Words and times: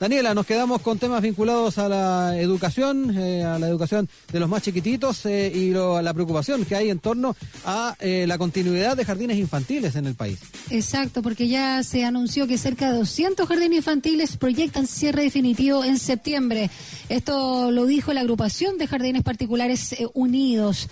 Daniela, 0.00 0.34
nos 0.34 0.44
quedamos 0.44 0.82
con 0.82 0.98
temas 0.98 1.22
vinculados 1.22 1.78
a 1.78 1.88
la 1.88 2.36
educación, 2.40 3.16
eh, 3.16 3.44
a 3.44 3.60
la 3.60 3.68
educación 3.68 4.08
de 4.32 4.40
los 4.40 4.48
más 4.48 4.60
chiquititos 4.60 5.24
eh, 5.24 5.52
y 5.54 5.70
lo, 5.70 6.02
la 6.02 6.12
preocupación 6.12 6.64
que 6.64 6.74
hay 6.74 6.90
en 6.90 6.98
torno 6.98 7.36
a 7.64 7.94
eh, 8.00 8.24
la 8.26 8.36
continuidad 8.36 8.96
de 8.96 9.04
jardines 9.04 9.38
infantiles 9.38 9.94
en 9.94 10.06
el 10.06 10.16
país. 10.16 10.40
Exacto, 10.70 11.22
porque 11.22 11.46
ya 11.46 11.80
se 11.84 12.04
anunció 12.04 12.48
que 12.48 12.58
cerca 12.58 12.90
de 12.90 12.98
200 12.98 13.46
jardines 13.46 13.78
infantiles 13.78 14.36
proyectan 14.36 14.88
cierre 14.88 15.22
definitivo 15.22 15.84
en 15.84 16.00
septiembre. 16.00 16.70
Esto 17.08 17.70
lo 17.70 17.86
dijo 17.86 18.12
la 18.12 18.22
agrupación 18.22 18.78
de 18.78 18.88
jardines 18.88 19.22
particulares 19.22 19.94
unidos. 20.14 20.88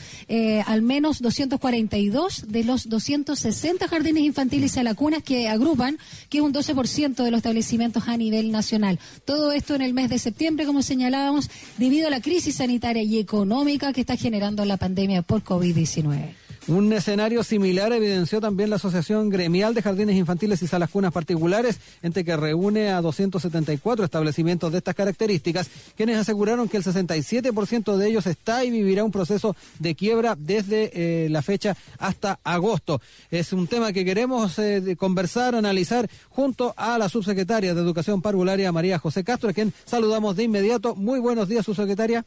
al 0.67 0.83
menos 0.83 1.21
242 1.21 2.45
de 2.47 2.63
los 2.63 2.89
260 2.89 3.89
jardines 3.89 4.23
infantiles 4.23 4.77
a 4.77 4.85
lacunas 4.85 5.25
que 5.25 5.49
agrupan, 5.49 5.99
que 6.29 6.39
es 6.39 6.45
un 6.45 6.55
12% 6.55 7.25
de 7.25 7.31
los 7.33 7.39
establecimientos 7.39 8.07
a 8.07 8.17
nivel 8.17 8.53
nacional. 8.53 8.92
Todo 9.25 9.53
esto 9.53 9.75
en 9.75 9.83
el 9.83 9.95
mes 9.95 10.11
de 10.11 10.19
septiembre, 10.19 10.67
como 10.67 10.83
señalábamos, 10.83 11.51
debido 11.79 12.09
a 12.09 12.11
la 12.11 12.21
crisis 12.21 12.57
sanitaria 12.57 13.03
y 13.03 13.19
económica 13.19 13.93
que 13.93 14.01
está 14.01 14.17
generando 14.17 14.65
la 14.65 14.77
pandemia 14.77 15.23
por 15.23 15.43
COVID-19. 15.43 16.42
Un 16.69 16.93
escenario 16.93 17.43
similar 17.43 17.93
evidenció 17.93 18.41
también 18.41 18.71
la 18.71 18.77
Asociación 18.77 19.31
Gremial 19.31 19.75
de 19.75 19.83
Jardines 19.83 20.15
Infantiles 20.15 20.63
y 20.63 20.69
Salas 20.69 20.91
Cunas 20.91 21.13
Particulares, 21.13 21.81
entre 22.03 22.25
que 22.25 22.37
reúne 22.37 22.91
a 22.91 23.01
274 23.01 24.05
establecimientos 24.05 24.71
de 24.71 24.79
estas 24.79 24.95
características, 24.95 25.69
quienes 25.97 26.19
aseguraron 26.19 26.69
que 26.69 26.77
el 26.77 26.85
67% 26.85 27.97
de 27.97 28.09
ellos 28.09 28.29
está 28.29 28.65
y 28.65 28.71
vivirá 28.71 29.03
un 29.03 29.11
proceso 29.11 29.57
de 29.81 29.97
quiebra 29.97 30.37
desde 30.39 30.93
eh, 30.95 31.29
la 31.31 31.43
fecha 31.43 31.77
hasta 31.99 32.39
agosto. 32.45 33.01
Es 33.33 33.53
un 33.53 33.67
tema 33.67 33.93
que 33.93 34.05
queremos 34.05 34.57
eh, 34.61 34.95
conversar, 34.97 35.57
analizar 35.57 36.09
junto 36.29 36.75
a 36.77 36.97
la 36.97 37.09
subsecretaria 37.09 37.75
de 37.75 37.81
Educación 37.81 38.23
Parvularia, 38.23 38.71
María 38.71 39.01
José 39.01 39.25
Castro, 39.25 39.51
a 39.51 39.53
quien 39.53 39.73
saludamos 39.85 40.37
de 40.37 40.45
inmediato. 40.45 40.95
Muy 40.95 41.19
buenos 41.19 41.49
días, 41.49 41.67
subsecretaria. 41.67 42.25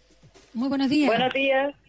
Muy 0.53 0.67
buenos 0.67 0.89
días. 0.89 1.07
Buenos 1.07 1.33
días. 1.33 1.84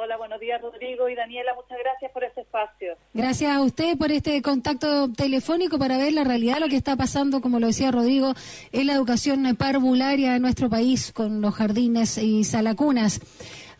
Hola, 0.00 0.16
buenos 0.16 0.38
días 0.38 0.62
Rodrigo 0.62 1.08
y 1.08 1.16
Daniela, 1.16 1.56
muchas 1.56 1.76
gracias 1.76 2.12
por 2.12 2.22
este 2.22 2.42
espacio. 2.42 2.94
Gracias 3.14 3.50
a 3.50 3.60
usted 3.60 3.98
por 3.98 4.12
este 4.12 4.40
contacto 4.42 5.10
telefónico 5.10 5.76
para 5.76 5.98
ver 5.98 6.12
la 6.12 6.22
realidad, 6.22 6.60
lo 6.60 6.68
que 6.68 6.76
está 6.76 6.94
pasando, 6.94 7.40
como 7.40 7.58
lo 7.58 7.66
decía 7.66 7.90
Rodrigo, 7.90 8.32
en 8.70 8.86
la 8.86 8.92
educación 8.92 9.56
parvularia 9.56 10.36
en 10.36 10.42
nuestro 10.42 10.70
país 10.70 11.10
con 11.12 11.40
los 11.40 11.52
jardines 11.52 12.16
y 12.16 12.44
salacunas. 12.44 13.20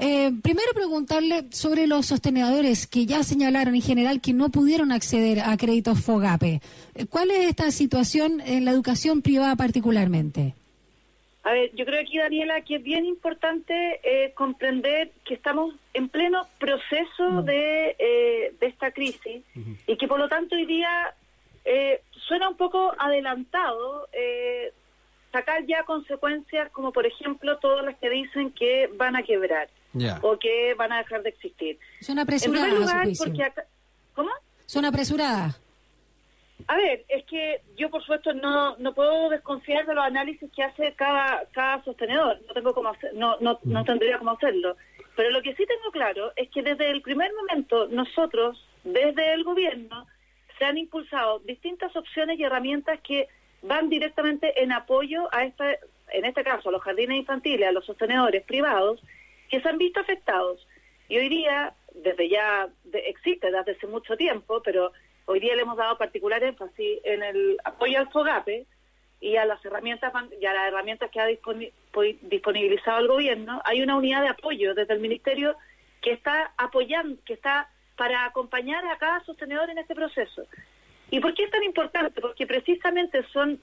Eh, 0.00 0.32
primero 0.42 0.72
preguntarle 0.74 1.46
sobre 1.50 1.86
los 1.86 2.06
sostenedores 2.06 2.88
que 2.88 3.06
ya 3.06 3.22
señalaron 3.22 3.76
en 3.76 3.82
general 3.82 4.20
que 4.20 4.32
no 4.32 4.48
pudieron 4.48 4.90
acceder 4.90 5.38
a 5.38 5.56
créditos 5.56 6.00
FOGAPE. 6.00 6.60
¿Cuál 7.10 7.30
es 7.30 7.48
esta 7.48 7.70
situación 7.70 8.40
en 8.40 8.64
la 8.64 8.72
educación 8.72 9.22
privada 9.22 9.54
particularmente? 9.54 10.56
A 11.44 11.52
ver, 11.52 11.74
yo 11.74 11.84
creo 11.84 12.00
aquí, 12.00 12.18
Daniela, 12.18 12.60
que 12.62 12.76
es 12.76 12.82
bien 12.82 13.04
importante 13.04 14.00
eh, 14.02 14.32
comprender 14.34 15.12
que 15.24 15.34
estamos 15.34 15.74
en 15.94 16.08
pleno 16.08 16.46
proceso 16.58 17.30
mm. 17.30 17.44
de, 17.44 17.96
eh, 17.98 18.54
de 18.60 18.66
esta 18.66 18.90
crisis 18.90 19.42
y 19.86 19.96
que 19.96 20.08
por 20.08 20.18
lo 20.18 20.28
tanto 20.28 20.56
hoy 20.56 20.66
día 20.66 21.14
eh, 21.64 22.02
suena 22.26 22.48
un 22.48 22.56
poco 22.56 22.92
adelantado 22.98 24.08
sacar 25.32 25.64
ya 25.66 25.84
consecuencias 25.84 26.70
como 26.70 26.90
por 26.90 27.06
ejemplo 27.06 27.58
todas 27.58 27.84
las 27.84 27.96
que 27.98 28.10
dicen 28.10 28.50
que 28.50 28.90
van 28.96 29.14
a 29.14 29.22
quebrar 29.22 29.68
o 30.22 30.38
que 30.38 30.74
van 30.74 30.92
a 30.92 30.98
dejar 30.98 31.22
de 31.22 31.30
existir. 31.30 31.78
Son 32.00 32.18
apresuradas. 32.18 33.08
¿Cómo? 34.14 34.30
Son 34.66 34.84
apresuradas. 34.84 35.60
A 36.66 36.76
ver, 36.76 37.04
es 37.08 37.24
que 37.24 37.60
yo 37.76 37.88
por 37.88 38.02
supuesto 38.02 38.34
no, 38.34 38.76
no 38.78 38.92
puedo 38.92 39.28
desconfiar 39.30 39.86
de 39.86 39.94
los 39.94 40.04
análisis 40.04 40.50
que 40.52 40.62
hace 40.62 40.92
cada, 40.94 41.46
cada 41.52 41.82
sostenedor, 41.84 42.40
no 42.46 42.54
tengo 42.54 42.74
cómo 42.74 42.92
no, 43.14 43.36
no, 43.40 43.58
no 43.62 43.84
tendría 43.84 44.18
cómo 44.18 44.32
hacerlo. 44.32 44.76
Pero 45.16 45.30
lo 45.30 45.42
que 45.42 45.54
sí 45.54 45.64
tengo 45.66 45.90
claro 45.92 46.32
es 46.36 46.50
que 46.50 46.62
desde 46.62 46.90
el 46.90 47.02
primer 47.02 47.32
momento 47.34 47.88
nosotros, 47.88 48.62
desde 48.84 49.32
el 49.32 49.44
gobierno, 49.44 50.06
se 50.58 50.64
han 50.64 50.78
impulsado 50.78 51.38
distintas 51.40 51.94
opciones 51.96 52.38
y 52.38 52.44
herramientas 52.44 53.00
que 53.00 53.28
van 53.62 53.88
directamente 53.88 54.62
en 54.62 54.72
apoyo 54.72 55.28
a 55.32 55.44
esta, 55.44 55.72
en 56.12 56.24
este 56.24 56.44
caso 56.44 56.68
a 56.68 56.72
los 56.72 56.82
jardines 56.82 57.18
infantiles, 57.18 57.68
a 57.68 57.72
los 57.72 57.86
sostenedores 57.86 58.44
privados, 58.44 59.00
que 59.48 59.60
se 59.60 59.68
han 59.68 59.78
visto 59.78 60.00
afectados. 60.00 60.66
Y 61.08 61.16
hoy 61.18 61.28
día, 61.28 61.72
desde 61.94 62.28
ya 62.28 62.68
existe 62.92 63.50
desde 63.50 63.72
hace 63.72 63.86
mucho 63.86 64.16
tiempo, 64.16 64.60
pero 64.62 64.92
Hoy 65.30 65.40
día 65.40 65.54
le 65.54 65.60
hemos 65.60 65.76
dado 65.76 65.98
particular 65.98 66.42
énfasis 66.42 67.00
en 67.04 67.22
el 67.22 67.58
apoyo 67.62 67.98
al 67.98 68.10
FOGAPE 68.10 68.64
y 69.20 69.36
a 69.36 69.44
las 69.44 69.62
herramientas 69.62 70.10
y 70.40 70.46
a 70.46 70.54
las 70.54 70.68
herramientas 70.68 71.10
que 71.10 71.20
ha 71.20 71.26
disponibilizado 71.26 72.98
el 73.00 73.08
gobierno. 73.08 73.60
Hay 73.66 73.82
una 73.82 73.98
unidad 73.98 74.22
de 74.22 74.28
apoyo 74.28 74.72
desde 74.72 74.94
el 74.94 75.00
ministerio 75.00 75.54
que 76.00 76.12
está 76.12 76.54
apoyando, 76.56 77.22
que 77.26 77.34
está 77.34 77.68
para 77.94 78.24
acompañar 78.24 78.86
a 78.86 78.96
cada 78.96 79.22
sostenedor 79.26 79.68
en 79.68 79.76
este 79.76 79.94
proceso. 79.94 80.46
¿Y 81.10 81.20
por 81.20 81.34
qué 81.34 81.44
es 81.44 81.50
tan 81.50 81.62
importante? 81.62 82.22
Porque 82.22 82.46
precisamente 82.46 83.22
son 83.24 83.60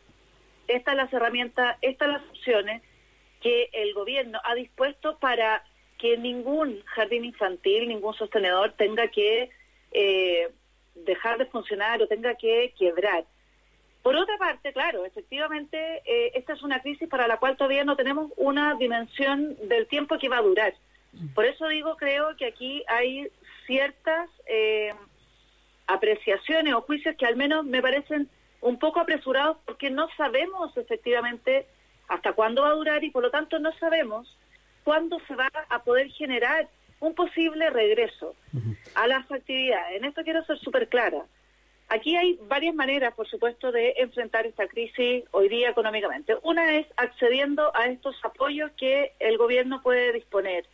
estas 0.68 0.96
las 0.96 1.12
herramientas, 1.12 1.80
estas 1.82 2.10
las 2.10 2.22
opciones 2.30 2.84
que 3.42 3.72
el 3.74 3.92
gobierno 3.96 4.40
ha 4.44 4.54
dispuesto 4.54 5.18
para 5.18 5.64
que 5.98 6.16
ningún 6.16 6.84
jardín 6.86 7.26
infantil, 7.26 7.88
ningún 7.88 8.14
sostenedor 8.14 8.74
tenga 8.74 9.08
que 9.08 9.50
eh, 9.94 10.52
dejar 10.96 11.38
de 11.38 11.46
funcionar 11.46 12.02
o 12.02 12.08
tenga 12.08 12.36
que 12.36 12.74
quebrar. 12.78 13.26
Por 14.02 14.16
otra 14.16 14.38
parte, 14.38 14.72
claro, 14.72 15.06
efectivamente, 15.06 16.02
eh, 16.06 16.32
esta 16.36 16.54
es 16.54 16.62
una 16.62 16.82
crisis 16.82 17.10
para 17.10 17.28
la 17.28 17.38
cual 17.38 17.58
todavía 17.58 17.84
no 17.84 17.96
tenemos 17.96 18.32
una 18.38 18.76
dimensión 18.76 19.56
del 19.68 19.88
tiempo 19.88 20.18
que 20.20 20.30
va 20.30 20.38
a 20.38 20.44
durar. 20.44 20.74
Por 21.34 21.46
eso 21.46 21.68
digo, 21.70 21.96
creo 21.98 22.36
que 22.36 22.46
aquí 22.46 22.84
hay 22.88 23.28
ciertas 23.66 24.30
eh, 24.48 24.94
apreciaciones 25.88 26.74
o 26.74 26.82
juicios 26.82 27.16
que 27.18 27.26
al 27.26 27.36
menos 27.36 27.66
me 27.66 27.82
parecen 27.82 28.30
un 28.62 28.80
poco 28.80 29.00
apresurados 29.00 29.58
porque 29.66 29.90
no 29.90 30.08
sabemos 30.18 30.76
efectivamente 30.78 31.68
hasta 32.08 32.34
cuándo 32.34 32.64
va 32.64 32.70
a 32.70 32.74
durar 32.74 33.04
y 33.04 33.12
por 33.12 33.24
lo 33.24 33.32
tanto 33.32 33.60
no 33.60 33.72
sabemos 33.80 34.38
cuándo 34.84 35.20
se 35.28 35.36
va 35.36 35.50
a 35.70 35.84
poder 35.84 36.10
generar 36.12 36.68
un 37.00 37.14
posible 37.14 37.70
regreso 37.70 38.36
a 38.96 39.08
las 39.08 39.30
actividades. 39.32 39.98
En 39.98 40.06
esto 40.06 40.24
quiero 40.24 40.44
ser 40.46 40.58
súper 40.60 40.88
clara. 40.88 41.26
Aquí 41.88 42.16
hay 42.16 42.40
varias 42.48 42.74
maneras, 42.74 43.14
por 43.14 43.28
supuesto, 43.28 43.72
de 43.72 43.94
enfrentar 43.98 44.48
esta 44.48 44.68
crisis 44.68 45.24
hoy 45.32 45.50
día 45.50 45.70
económicamente. 45.70 46.36
Una 46.42 46.78
es 46.78 46.88
accediendo 46.98 47.76
a 47.76 47.86
estos 47.88 48.16
apoyos 48.24 48.72
que 48.72 49.14
el 49.20 49.38
gobierno 49.38 49.82
puede 49.84 50.12
disponer 50.14 50.66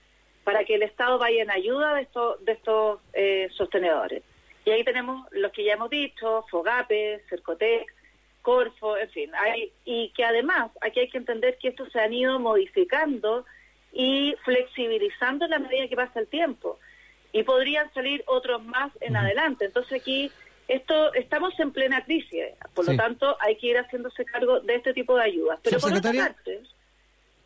para 0.46 0.64
que 0.64 0.76
el 0.76 0.84
Estado 0.84 1.18
vaya 1.18 1.44
en 1.44 1.52
ayuda 1.52 1.96
de 1.96 2.04
estos, 2.04 2.44
de 2.46 2.54
estos 2.54 3.00
eh, 3.14 3.50
sostenedores. 3.52 4.24
Y 4.64 4.72
ahí 4.72 4.84
tenemos 4.84 5.28
los 5.32 5.52
que 5.52 5.64
ya 5.66 5.74
hemos 5.74 5.90
dicho, 5.90 6.46
FOGAPE, 6.50 7.24
CERCOTEC, 7.30 7.94
Corfo, 8.42 8.98
en 8.98 9.10
fin. 9.10 9.32
Hay, 9.36 9.72
y 9.86 10.10
que 10.16 10.24
además 10.24 10.72
aquí 10.82 11.02
hay 11.02 11.10
que 11.10 11.18
entender 11.18 11.58
que 11.58 11.70
estos 11.70 11.92
se 11.92 12.00
han 12.00 12.14
ido 12.14 12.40
modificando 12.40 13.46
y 13.92 14.36
flexibilizando 14.44 15.48
la 15.48 15.60
medida 15.60 15.88
que 15.88 15.96
pasa 15.96 16.20
el 16.20 16.28
tiempo. 16.28 16.80
Y 17.34 17.44
podrían 17.44 17.92
salir 17.94 18.24
otros 18.28 18.64
más 18.64 18.92
en 19.00 19.16
adelante. 19.16 19.66
Entonces 19.66 20.02
aquí 20.02 20.32
esto 20.68 21.14
estamos 21.14 21.58
en 21.60 21.72
plena 21.72 22.04
crisis, 22.04 22.44
por 22.74 22.88
lo 22.88 22.96
tanto 22.96 23.36
hay 23.40 23.58
que 23.58 23.68
ir 23.68 23.78
haciéndose 23.78 24.24
cargo 24.26 24.60
de 24.62 24.76
este 24.76 24.94
tipo 24.94 25.16
de 25.16 25.24
ayudas. 25.24 25.60
Pero 25.64 25.80
por 25.80 25.94
otra 25.94 26.14
parte, 26.14 26.62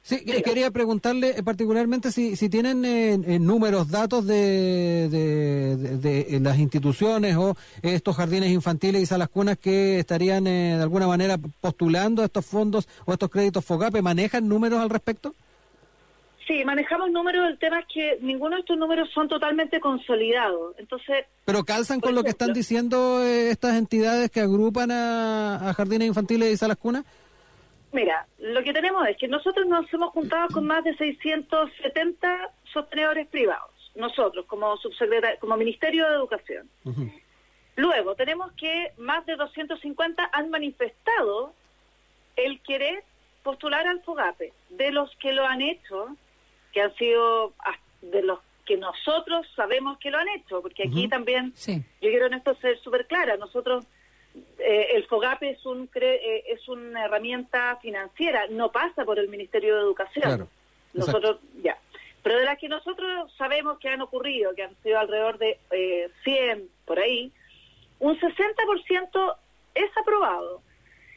Sí, 0.05 0.23
quería 0.23 0.69
preguntarle 0.69 1.31
eh, 1.31 1.41
particularmente 1.41 2.11
si, 2.11 2.35
si 2.35 2.47
tienen 2.47 2.85
eh, 2.85 3.39
números, 3.39 3.89
datos 3.89 4.27
de, 4.27 5.09
de, 5.09 6.39
las 6.41 6.59
instituciones 6.59 7.35
o 7.35 7.57
estos 7.81 8.15
jardines 8.15 8.51
infantiles 8.51 9.01
y 9.01 9.07
salas 9.07 9.29
cunas 9.29 9.57
que 9.57 9.97
estarían 9.97 10.45
eh, 10.45 10.75
de 10.77 10.83
alguna 10.83 11.07
manera 11.07 11.39
postulando 11.39 12.23
estos 12.23 12.45
fondos 12.45 12.87
o 13.05 13.13
estos 13.13 13.31
créditos 13.31 13.65
FOGAPE. 13.65 14.03
¿Manejan 14.03 14.47
números 14.47 14.79
al 14.79 14.91
respecto? 14.91 15.33
Sí, 16.47 16.63
manejamos 16.63 17.09
números, 17.09 17.49
el 17.49 17.57
tema 17.57 17.79
es 17.79 17.85
que 17.91 18.19
ninguno 18.21 18.55
de 18.55 18.61
estos 18.61 18.77
números 18.77 19.09
son 19.11 19.27
totalmente 19.27 19.79
consolidados, 19.79 20.75
entonces... 20.77 21.25
¿Pero 21.43 21.63
calzan 21.63 21.99
con 21.99 22.13
lo 22.13 22.23
que 22.23 22.29
están 22.29 22.53
diciendo 22.53 23.23
eh, 23.23 23.49
estas 23.49 23.75
entidades 23.75 24.29
que 24.29 24.41
agrupan 24.41 24.91
a, 24.91 25.73
jardines 25.75 26.07
infantiles 26.07 26.53
y 26.53 26.57
salas 26.57 26.77
cunas? 26.77 27.03
Mira, 27.91 28.27
lo 28.37 28.61
que 28.63 28.73
tenemos 28.73 29.07
es 29.07 29.17
que 29.17 29.27
nosotros 29.27 29.65
nos 29.65 29.91
hemos 29.91 30.11
juntado 30.11 30.49
con 30.49 30.67
más 30.67 30.83
de 30.83 30.95
670 30.95 32.51
sostenedores 32.71 33.27
privados, 33.27 33.71
nosotros 33.95 34.45
como 34.45 34.77
subsecretario, 34.77 35.39
como 35.39 35.57
Ministerio 35.57 36.07
de 36.07 36.13
Educación. 36.13 36.69
Luego 37.75 38.15
tenemos 38.15 38.51
que 38.53 38.91
más 38.97 39.25
de 39.25 39.35
250 39.35 40.29
han 40.31 40.49
manifestado 40.51 41.53
el 42.35 42.61
querer 42.61 43.03
postular 43.43 43.87
al 43.87 44.01
FOGAPE. 44.01 44.53
De 44.69 44.91
los 44.91 45.09
que 45.17 45.31
lo 45.31 45.45
han 45.45 45.61
hecho, 45.61 46.15
que 46.75 46.81
han 46.81 46.93
sido 46.95 47.53
de 48.01 48.21
los 48.21 48.39
que 48.65 48.75
nosotros 48.75 49.47
sabemos 49.55 49.97
que 49.97 50.11
lo 50.11 50.17
han 50.17 50.27
hecho, 50.27 50.61
porque 50.61 50.83
aquí 50.83 51.07
también, 51.07 51.53
yo 51.55 51.81
quiero 52.01 52.25
en 52.25 52.33
esto 52.33 52.53
ser 52.55 52.77
súper 52.79 53.07
clara, 53.07 53.37
nosotros 53.37 53.85
eh, 54.59 54.87
el 54.95 55.05
FOGAPE 55.05 55.51
es, 55.51 55.65
un, 55.65 55.89
eh, 55.95 56.43
es 56.47 56.67
una 56.67 57.05
herramienta 57.05 57.77
financiera, 57.81 58.47
no 58.49 58.73
pasa 58.73 59.05
por 59.05 59.19
el 59.19 59.29
Ministerio 59.29 59.75
de 59.75 59.81
Educación. 59.83 60.49
nosotros, 60.93 61.37
ya. 61.63 61.77
Pero 62.21 62.39
de 62.39 62.43
las 62.43 62.59
que 62.59 62.67
nosotros 62.67 63.31
sabemos 63.37 63.79
que 63.79 63.87
han 63.87 64.01
ocurrido, 64.01 64.53
que 64.53 64.63
han 64.63 64.75
sido 64.83 64.99
alrededor 64.99 65.37
de 65.37 65.57
eh, 65.71 66.09
100 66.25 66.67
por 66.85 66.99
ahí, 66.99 67.31
un 67.99 68.19
60% 68.19 69.35
es 69.75 69.97
aprobado. 69.97 70.61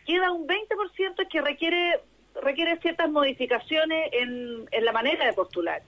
Queda 0.07 0.31
un 0.31 0.47
20% 0.47 1.29
que 1.29 1.41
requiere 1.41 2.01
requiere 2.43 2.79
ciertas 2.79 3.11
modificaciones 3.11 4.11
en, 4.13 4.69
en 4.71 4.85
la 4.85 4.93
manera 4.93 5.27
de 5.27 5.33
postular. 5.33 5.83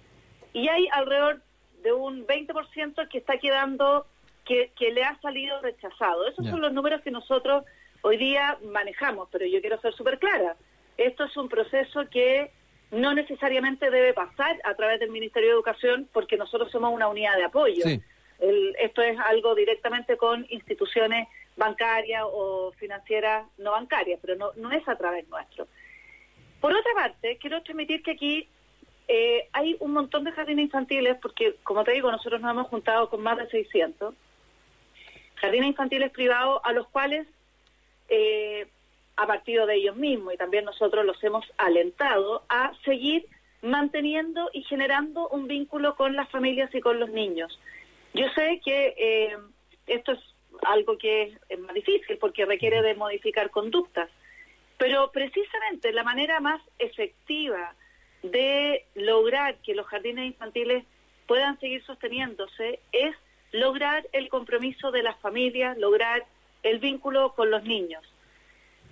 Y 0.52 0.69
hay 0.69 0.88
alrededor 0.93 1.43
de 1.82 1.93
un 1.93 2.26
20% 2.26 3.08
que 3.08 3.19
está 3.19 3.38
quedando 3.38 4.06
que, 4.44 4.91
le 4.91 5.05
ha 5.05 5.19
salido 5.20 5.61
rechazado. 5.61 6.26
Esos 6.26 6.47
son 6.47 6.61
los 6.61 6.73
números 6.73 7.02
que 7.02 7.11
nosotros 7.11 7.64
hoy 8.02 8.17
día 8.17 8.58
manejamos, 8.64 9.29
pero 9.31 9.47
yo 9.47 9.61
quiero 9.61 9.81
ser 9.81 9.93
súper 9.94 10.19
clara. 10.19 10.56
Esto 10.97 11.25
es 11.25 11.37
un 11.37 11.49
proceso 11.49 12.08
que 12.11 12.50
no 12.91 13.14
necesariamente 13.14 13.91
debe 13.91 14.12
pasar 14.12 14.61
a 14.64 14.75
través 14.75 14.99
del 14.99 15.11
Ministerio 15.11 15.50
de 15.50 15.55
Educación 15.55 16.08
porque 16.12 16.37
nosotros 16.37 16.70
somos 16.73 16.93
una 16.93 17.08
unidad 17.08 17.37
de 17.37 17.44
apoyo. 17.44 17.85
esto 18.79 19.03
es 19.03 19.19
algo 19.20 19.55
directamente 19.55 20.17
con 20.17 20.44
instituciones 20.50 21.29
bancarias 21.56 22.25
o 22.26 22.73
financieras 22.73 23.46
no 23.58 23.73
bancarias, 23.73 24.19
pero 24.20 24.35
no, 24.35 24.50
no 24.56 24.73
es 24.73 24.87
a 24.88 24.96
través 24.96 25.29
nuestro. 25.29 25.69
Por 26.60 26.72
otra 26.72 26.92
parte, 26.94 27.38
quiero 27.38 27.62
transmitir 27.62 28.02
que 28.02 28.12
aquí 28.12 28.48
eh, 29.08 29.48
hay 29.52 29.76
un 29.80 29.92
montón 29.92 30.24
de 30.24 30.32
jardines 30.32 30.66
infantiles, 30.66 31.16
porque 31.20 31.56
como 31.62 31.84
te 31.84 31.92
digo, 31.92 32.10
nosotros 32.10 32.40
nos 32.40 32.50
hemos 32.52 32.68
juntado 32.68 33.08
con 33.08 33.22
más 33.22 33.38
de 33.38 33.48
600 33.48 34.14
jardines 35.36 35.68
infantiles 35.68 36.10
privados 36.12 36.60
a 36.64 36.72
los 36.72 36.86
cuales 36.88 37.26
eh, 38.08 38.68
a 39.16 39.26
partir 39.26 39.64
de 39.64 39.74
ellos 39.74 39.96
mismos 39.96 40.34
y 40.34 40.36
también 40.36 40.64
nosotros 40.64 41.04
los 41.04 41.22
hemos 41.24 41.44
alentado 41.56 42.42
a 42.48 42.72
seguir 42.84 43.26
manteniendo 43.62 44.50
y 44.52 44.62
generando 44.62 45.28
un 45.28 45.46
vínculo 45.46 45.94
con 45.96 46.16
las 46.16 46.28
familias 46.30 46.74
y 46.74 46.80
con 46.80 46.98
los 46.98 47.10
niños. 47.10 47.58
Yo 48.14 48.26
sé 48.34 48.60
que 48.64 48.94
eh, 48.96 49.36
esto 49.86 50.12
es 50.12 50.20
algo 50.62 50.98
que 50.98 51.36
es, 51.48 51.58
más 51.58 51.74
difícil 51.74 52.18
porque 52.18 52.44
requiere 52.44 52.82
de 52.82 52.94
modificar 52.94 53.50
conductas, 53.50 54.10
pero 54.81 55.11
precisamente 55.12 55.93
la 55.93 56.03
manera 56.03 56.41
más 56.41 56.59
efectiva 56.79 57.75
de 58.23 58.87
lograr 58.94 59.56
que 59.56 59.75
los 59.75 59.87
jardines 59.87 60.25
infantiles 60.25 60.87
puedan 61.27 61.61
seguir 61.61 61.85
sosteniéndose 61.85 62.81
es 62.91 63.15
lograr 63.53 64.09
el 64.12 64.31
compromiso 64.31 64.91
de 64.91 65.03
las 65.03 65.19
familias, 65.21 65.77
lograr 65.77 66.25
el 66.62 66.79
vínculo 66.79 67.35
con 67.35 67.50
los 67.50 67.62
niños. 67.65 68.03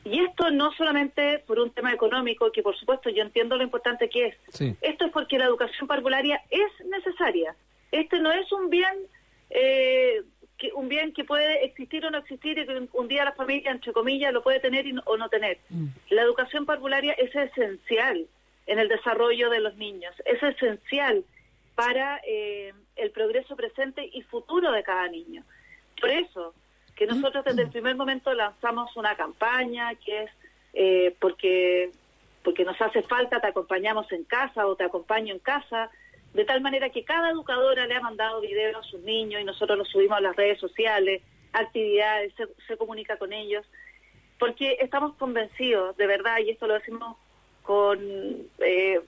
Y 0.05 0.21
esto 0.21 0.51
no 0.51 0.73
solamente 0.73 1.39
por 1.47 1.59
un 1.59 1.71
tema 1.71 1.91
económico, 1.95 2.53
que 2.53 2.63
por 2.63 2.77
supuesto 2.77 3.09
yo 3.09 3.23
entiendo 3.23 3.57
lo 3.57 3.63
importante 3.63 4.11
que 4.11 4.27
es. 4.27 4.37
Esto 4.83 5.07
es 5.07 5.11
porque 5.11 5.39
la 5.39 5.47
educación 5.47 5.89
parvularia 5.89 6.43
es 6.51 6.87
necesaria. 6.87 7.57
Este 7.93 8.21
no 8.21 8.31
es 8.31 8.53
un 8.53 8.69
bien 8.69 8.95
eh, 9.49 9.98
que 11.15 11.25
puede 11.25 11.65
existir 11.65 12.05
o 12.05 12.11
no 12.11 12.19
existir 12.19 12.59
y 12.59 12.67
que 12.67 12.89
un 12.93 13.09
día 13.09 13.25
la 13.25 13.33
familia, 13.33 13.71
entre 13.71 13.93
comillas, 13.93 14.33
lo 14.33 14.43
puede 14.43 14.61
tener 14.61 14.87
o 15.05 15.17
no 15.17 15.29
tener. 15.29 15.59
Mm. 15.69 15.87
La 16.11 16.23
educación 16.23 16.67
parvularia 16.67 17.13
es 17.13 17.35
esencial 17.35 18.27
en 18.67 18.79
el 18.79 18.89
desarrollo 18.89 19.51
de 19.51 19.61
los 19.61 19.77
niños. 19.77 20.15
Es 20.25 20.43
esencial 20.43 21.25
para 21.75 22.21
eh, 22.27 22.73
el 22.97 23.11
progreso 23.11 23.57
presente 23.57 24.09
y 24.13 24.23
futuro 24.23 24.73
de 24.73 24.83
cada 24.83 25.09
niño. 25.09 25.45
Por 26.01 26.11
eso 26.11 26.55
que 26.97 27.07
nosotros 27.07 27.45
desde 27.45 27.63
el 27.63 27.71
primer 27.71 27.95
momento 27.95 28.35
lanzamos 28.35 28.97
una 28.97 29.15
campaña 29.15 29.95
que 29.95 30.25
es 30.25 30.31
eh, 30.75 31.17
porque 31.21 31.91
porque 32.43 32.65
nos 32.65 32.81
hace 32.81 33.03
falta, 33.03 33.41
te 33.41 33.47
acompañamos 33.47 34.11
en 34.11 34.25
casa 34.25 34.67
o 34.67 34.75
te 34.75 34.85
acompaño 34.85 35.35
en 35.35 35.39
casa, 35.39 35.91
de 36.39 36.45
tal 36.45 36.61
manera 36.61 36.91
que 36.91 37.03
cada 37.03 37.31
educadora 37.31 37.85
le 37.89 37.97
ha 37.97 38.01
mandado 38.01 38.41
videos 38.41 38.77
a 38.77 38.89
sus 38.89 39.01
niños 39.01 39.41
y 39.41 39.45
nosotros 39.45 39.77
los 39.77 39.89
subimos 39.89 40.19
a 40.19 40.21
las 40.21 40.37
redes 40.37 40.61
sociales, 40.61 41.21
actividades, 41.53 42.33
se, 42.65 42.77
comunica 42.77 43.17
con 43.17 43.33
ellos, 43.33 43.67
porque 44.39 44.77
estamos 44.79 45.17
convencidos, 45.17 45.97
de 45.97 46.07
verdad, 46.07 46.39
y 46.39 46.51
esto 46.51 46.69
lo 46.69 46.75
decimos 46.75 47.17
con, 47.65 47.99
eh, 48.61 49.01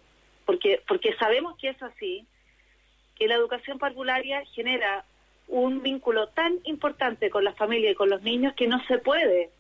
porque, 0.45 0.83
porque 0.89 1.15
sabemos 1.21 1.57
que 1.57 1.69
es 1.69 1.81
así, 1.85 2.27
que 3.15 3.29
la 3.29 3.37
educación 3.37 3.79
parvularia 3.79 4.45
genera 4.47 5.05
un 5.47 5.83
vínculo 5.83 6.31
tan 6.31 6.59
importante 6.65 7.31
con 7.31 7.45
la 7.45 7.53
familia 7.53 7.93
y 7.93 7.95
con 7.95 8.11
los 8.11 8.23
niños 8.23 8.55
que 8.55 8.67
no 8.67 8.85
se 8.87 8.99
puede 8.99 9.51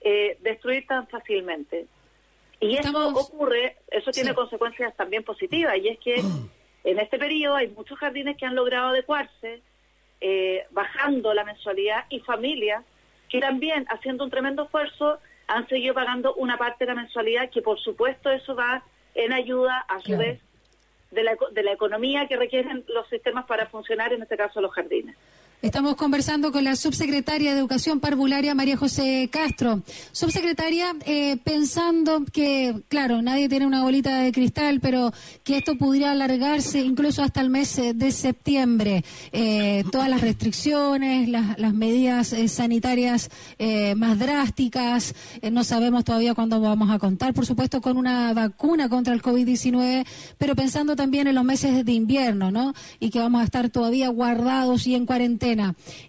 eh, 0.00 0.38
destruir 0.40 0.88
tan 0.88 1.06
fácilmente. 1.06 1.86
Y 2.58 2.78
eso 2.78 3.08
ocurre, 3.10 3.76
eso 3.92 4.10
tiene 4.10 4.34
consecuencias 4.34 4.96
también 4.96 5.22
positivas, 5.22 5.78
y 5.78 5.86
es 5.86 6.00
que 6.00 6.16
en 6.84 6.98
este 6.98 7.18
periodo 7.18 7.56
hay 7.56 7.68
muchos 7.68 7.98
jardines 7.98 8.36
que 8.36 8.46
han 8.46 8.54
logrado 8.54 8.88
adecuarse, 8.88 9.62
eh, 10.20 10.66
bajando 10.70 11.34
la 11.34 11.44
mensualidad, 11.44 12.04
y 12.08 12.20
familias 12.20 12.84
que 13.28 13.40
también, 13.40 13.86
haciendo 13.88 14.24
un 14.24 14.30
tremendo 14.30 14.64
esfuerzo, 14.64 15.18
han 15.46 15.66
seguido 15.68 15.94
pagando 15.94 16.34
una 16.34 16.58
parte 16.58 16.84
de 16.84 16.94
la 16.94 17.00
mensualidad, 17.00 17.50
que 17.50 17.62
por 17.62 17.80
supuesto 17.80 18.30
eso 18.30 18.54
va 18.54 18.82
en 19.14 19.32
ayuda, 19.32 19.78
a 19.88 20.00
su 20.00 20.16
vez, 20.16 20.40
de 21.10 21.22
la, 21.22 21.36
de 21.52 21.62
la 21.62 21.72
economía 21.72 22.26
que 22.26 22.36
requieren 22.36 22.84
los 22.88 23.08
sistemas 23.08 23.46
para 23.46 23.66
funcionar, 23.66 24.12
en 24.12 24.22
este 24.22 24.36
caso 24.36 24.60
los 24.60 24.72
jardines. 24.72 25.16
Estamos 25.62 25.94
conversando 25.94 26.50
con 26.50 26.64
la 26.64 26.74
subsecretaria 26.74 27.52
de 27.52 27.60
Educación 27.60 28.00
Parvularia, 28.00 28.52
María 28.52 28.76
José 28.76 29.28
Castro. 29.30 29.82
Subsecretaria, 30.10 30.92
eh, 31.06 31.36
pensando 31.44 32.24
que, 32.24 32.82
claro, 32.88 33.22
nadie 33.22 33.48
tiene 33.48 33.68
una 33.68 33.84
bolita 33.84 34.16
de 34.16 34.32
cristal, 34.32 34.80
pero 34.80 35.12
que 35.44 35.58
esto 35.58 35.78
pudiera 35.78 36.10
alargarse 36.10 36.80
incluso 36.80 37.22
hasta 37.22 37.40
el 37.40 37.48
mes 37.48 37.78
eh, 37.78 37.94
de 37.94 38.10
septiembre. 38.10 39.04
Eh, 39.30 39.84
todas 39.92 40.08
las 40.08 40.20
restricciones, 40.20 41.28
las, 41.28 41.56
las 41.60 41.74
medidas 41.74 42.34
sanitarias 42.48 43.30
más 43.94 44.18
drásticas, 44.18 45.14
no 45.52 45.62
sabemos 45.62 46.04
todavía 46.04 46.34
cuándo 46.34 46.60
vamos 46.60 46.90
a 46.90 46.98
contar, 46.98 47.34
por 47.34 47.46
supuesto, 47.46 47.80
con 47.80 47.96
una 47.96 48.32
vacuna 48.32 48.88
contra 48.88 49.14
el 49.14 49.22
COVID-19, 49.22 50.04
pero 50.38 50.56
pensando 50.56 50.96
también 50.96 51.28
en 51.28 51.36
los 51.36 51.44
meses 51.44 51.84
de 51.84 51.92
invierno, 51.92 52.50
¿no? 52.50 52.74
Y 52.98 53.10
que 53.10 53.20
vamos 53.20 53.42
a 53.42 53.44
estar 53.44 53.70
todavía 53.70 54.08
guardados 54.08 54.88
y 54.88 54.96
en 54.96 55.06
cuarentena 55.06 55.51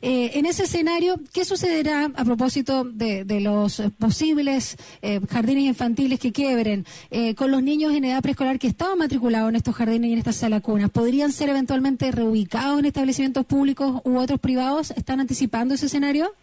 eh, 0.01 0.31
en 0.33 0.45
ese 0.45 0.63
escenario, 0.63 1.15
¿qué 1.33 1.45
sucederá 1.45 2.05
a 2.15 2.25
propósito 2.25 2.83
de, 2.83 3.25
los 3.41 3.81
posibles 3.99 4.77
eh, 5.01 5.19
jardines 5.29 5.65
infantiles 5.65 6.19
que 6.19 6.31
quiebren 6.31 6.85
eh, 7.11 7.35
con 7.35 7.51
los 7.51 7.61
niños 7.61 7.93
en 7.93 8.05
edad 8.05 8.21
preescolar 8.21 8.59
que 8.59 8.67
estaban 8.67 8.97
matriculados 8.97 9.49
en 9.49 9.55
estos 9.55 9.75
jardines 9.75 10.09
y 10.09 10.13
en 10.13 10.19
estas 10.19 10.37
salacunas? 10.37 10.89
¿Podrían 10.89 11.31
ser 11.31 11.49
eventualmente 11.49 12.11
reubicados 12.11 12.79
en 12.79 12.85
establecimientos 12.85 13.45
públicos 13.45 14.01
u 14.03 14.17
otros 14.17 14.39
privados? 14.39 14.91
¿Están 14.91 15.19
anticipando 15.19 15.73
ese 15.73 15.87
escenario? 15.87 16.33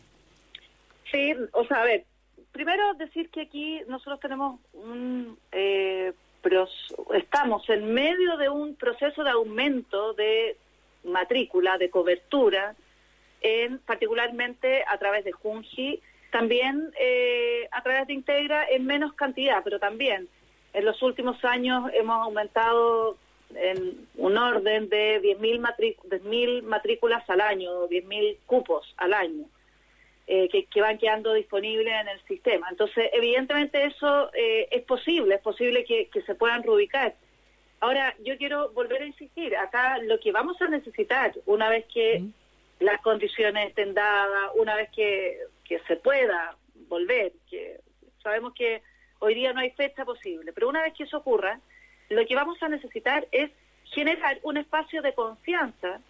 Sí, 1.11 1.33
o 1.53 1.65
sea, 1.67 1.83
a 1.83 1.85
ver, 1.85 2.05
primero 2.53 2.95
decir 2.95 3.31
que 3.31 3.43
aquí 3.43 3.81
nosotros 3.89 4.21
tenemos 4.21 4.61
un... 4.75 5.37
pero 6.43 6.69
estamos 7.15 7.69
en 7.69 7.93
medio 7.93 8.37
de 8.37 8.49
un 8.49 8.75
proceso 8.75 9.25
de 9.25 9.31
aumento 9.31 10.13
de 10.15 10.57
matrícula, 11.05 11.79
de 11.79 11.91
cobertura, 11.91 12.75
en, 13.41 13.79
particularmente 13.79 14.85
a 14.87 14.99
través 14.99 15.25
de 15.25 15.33
Junji, 15.33 16.01
también 16.31 16.93
eh, 16.99 17.69
a 17.73 17.83
través 17.83 18.07
de 18.07 18.15
Integra 18.15 18.67
en 18.69 18.87
menos 18.87 19.15
cantidad, 19.15 19.63
pero 19.65 19.79
también 19.79 20.29
en 20.73 20.85
los 20.85 21.03
últimos 21.03 21.45
años 21.45 21.91
hemos 21.93 22.17
aumentado 22.17 23.17
en 23.55 24.07
un 24.17 24.39
orden 24.39 24.89
de 24.89 25.21
10.000 25.21 26.63
matrículas 26.63 27.29
al 27.29 27.41
año, 27.41 27.89
10.000 27.89 28.37
cupos 28.47 28.95
al 28.97 29.13
año, 29.13 29.45
eh, 30.29 30.49
que, 30.49 30.81
van 30.81 30.99
quedando 30.99 31.35
disponibles 31.35 31.93
en 31.93 32.09
el 32.09 32.23
sistema. 32.29 32.69
Entonces, 32.71 33.11
evidentemente 33.13 33.85
eso 33.85 34.31
eh, 34.35 34.69
es 34.71 34.83
posible, 34.85 35.35
es 35.35 35.41
posible 35.41 35.85
que, 35.85 36.09
que 36.09 36.23
se 36.23 36.37
puedan 36.37 36.63
reubicar. 36.63 37.15
Ahora, 37.81 38.15
yo 38.25 38.37
quiero 38.37 38.71
volver 38.71 39.03
a 39.03 39.07
insistir, 39.07 39.57
acá 39.57 39.99
lo 39.99 40.21
que 40.21 40.31
vamos 40.31 40.61
a 40.63 40.69
necesitar 40.69 41.33
una 41.47 41.69
vez 41.69 41.87
que 41.93 42.23
las 42.81 43.01
condiciones 43.03 43.69
estén 43.69 43.95
dadas, 43.95 44.51
una 44.55 44.75
vez 44.75 44.91
que, 44.91 45.39
se 45.87 45.97
pueda 45.97 46.57
volver, 46.89 47.33
que 47.49 47.79
sabemos 48.23 48.53
que 48.55 48.83
hoy 49.21 49.35
día 49.35 49.53
no 49.53 49.61
hay 49.61 49.71
fecha 49.71 50.05
posible, 50.05 50.53
pero 50.53 50.69
una 50.69 50.83
vez 50.83 50.95
que 50.95 51.05
eso 51.05 51.19
ocurra, 51.19 51.61
lo 52.09 52.27
que 52.27 52.35
vamos 52.35 52.61
a 52.61 52.69
necesitar 52.69 53.29
es 53.31 53.53
generar 53.85 54.41
un 54.43 54.57
espacio 54.57 55.01
de 55.01 55.15
confianza 55.15 56.01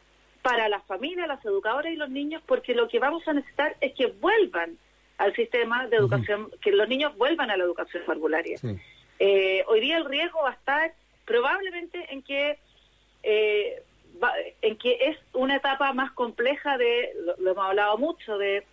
para 0.40 0.70
las 0.70 0.82
familias, 0.84 1.28
las 1.28 1.44
educadoras 1.44 1.92
y 1.92 1.96
los 1.96 2.08
niños, 2.08 2.42
porque 2.46 2.74
lo 2.74 2.88
que 2.88 2.98
vamos 2.98 3.26
a 3.28 3.34
necesitar 3.34 3.76
es 3.82 3.92
que 3.92 4.06
vuelvan 4.06 4.78
al 5.18 5.34
sistema 5.34 5.86
de 5.88 5.96
educación, 5.96 6.50
que 6.62 6.72
los 6.72 6.88
niños 6.88 7.14
vuelvan 7.18 7.50
a 7.50 7.56
la 7.58 7.64
educación 7.64 8.02
parvularia. 8.06 8.58
Eh, 9.18 9.62
hoy 9.68 9.80
día 9.80 9.98
el 9.98 10.06
riesgo 10.06 10.42
va 10.42 10.50
a 10.50 10.54
estar 10.54 10.94
probablemente 11.26 12.06
en 12.10 12.22
que 12.22 12.58
eh, 13.22 13.82
en 14.62 14.76
que 14.76 14.98
es 15.00 15.18
una 15.32 15.56
etapa 15.56 15.92
más 15.92 16.12
compleja 16.12 16.76
de, 16.78 17.10
lo, 17.38 17.50
hemos 17.50 17.64
hablado 17.64 17.98
mucho, 17.98 18.38
de 18.38 18.64